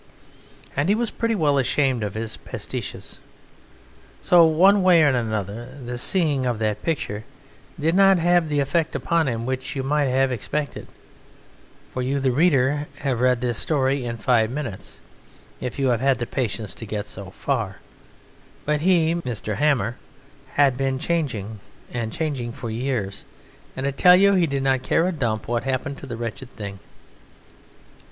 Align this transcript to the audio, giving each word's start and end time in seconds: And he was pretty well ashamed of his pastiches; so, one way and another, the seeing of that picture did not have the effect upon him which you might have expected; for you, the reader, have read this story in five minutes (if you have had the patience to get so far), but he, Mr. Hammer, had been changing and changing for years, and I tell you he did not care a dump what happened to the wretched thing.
And 0.75 0.89
he 0.89 0.95
was 0.95 1.11
pretty 1.11 1.35
well 1.35 1.59
ashamed 1.59 2.01
of 2.03 2.15
his 2.15 2.35
pastiches; 2.37 3.19
so, 4.19 4.43
one 4.47 4.81
way 4.81 5.03
and 5.03 5.15
another, 5.15 5.77
the 5.79 5.99
seeing 5.99 6.43
of 6.43 6.57
that 6.57 6.81
picture 6.81 7.23
did 7.79 7.93
not 7.93 8.17
have 8.17 8.49
the 8.49 8.61
effect 8.61 8.95
upon 8.95 9.27
him 9.27 9.45
which 9.45 9.75
you 9.75 9.83
might 9.83 10.05
have 10.07 10.31
expected; 10.31 10.87
for 11.93 12.01
you, 12.01 12.19
the 12.19 12.31
reader, 12.31 12.87
have 13.01 13.21
read 13.21 13.41
this 13.41 13.59
story 13.59 14.03
in 14.03 14.17
five 14.17 14.49
minutes 14.49 15.01
(if 15.59 15.77
you 15.77 15.89
have 15.89 16.01
had 16.01 16.17
the 16.17 16.25
patience 16.25 16.73
to 16.73 16.87
get 16.87 17.05
so 17.05 17.29
far), 17.37 17.75
but 18.65 18.81
he, 18.81 19.13
Mr. 19.13 19.57
Hammer, 19.57 19.97
had 20.53 20.75
been 20.77 20.97
changing 20.97 21.59
and 21.93 22.11
changing 22.11 22.53
for 22.53 22.71
years, 22.71 23.23
and 23.75 23.85
I 23.85 23.91
tell 23.91 24.15
you 24.15 24.33
he 24.33 24.47
did 24.47 24.63
not 24.63 24.81
care 24.81 25.07
a 25.07 25.11
dump 25.11 25.47
what 25.47 25.63
happened 25.63 25.99
to 25.99 26.07
the 26.07 26.17
wretched 26.17 26.49
thing. 26.55 26.79